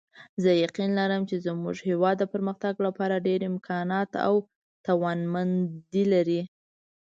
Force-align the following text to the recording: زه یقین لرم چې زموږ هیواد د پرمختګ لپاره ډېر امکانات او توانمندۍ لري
زه 0.43 0.51
یقین 0.65 0.91
لرم 0.99 1.21
چې 1.29 1.35
زموږ 1.45 1.75
هیواد 1.89 2.15
د 2.19 2.23
پرمختګ 2.33 2.73
لپاره 2.87 3.23
ډېر 3.27 3.39
امکانات 3.51 4.09
او 4.27 4.33
توانمندۍ 4.87 6.03
لري 6.13 6.41